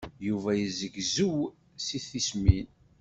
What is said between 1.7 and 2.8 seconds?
si tismin.